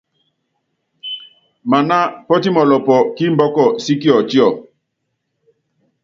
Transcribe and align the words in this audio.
Maná 1.69 1.97
pɔ́timɔlɔpɔ́ 2.27 2.97
kí 3.15 3.23
imbɔ́kɔ 3.29 3.65
sí 3.83 3.93
Kiɔtíɔ. 4.01 4.47